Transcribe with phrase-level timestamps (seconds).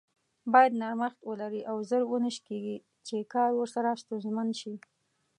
[0.53, 4.73] بايد نرمښت ولري او زر و نه شکیږي چې کار ورسره ستونزمن شي.